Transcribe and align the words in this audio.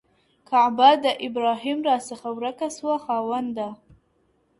کعبه 0.49 0.89
د 1.05 1.07
ابراهیم 1.27 1.79
راڅخه 1.87 2.29
ورکه 2.37 2.67
سوه 2.77 2.95
خاونده.! 3.05 3.67